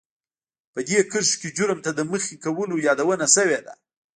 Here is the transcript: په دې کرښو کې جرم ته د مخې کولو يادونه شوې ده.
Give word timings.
په 0.73 0.79
دې 0.87 0.99
کرښو 1.11 1.39
کې 1.41 1.49
جرم 1.57 1.79
ته 1.85 1.91
د 1.97 1.99
مخې 2.11 2.35
کولو 2.43 2.75
يادونه 2.87 3.25
شوې 3.35 3.59
ده. 3.65 3.73